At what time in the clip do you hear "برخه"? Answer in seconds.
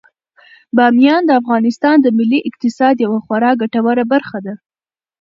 4.13-4.37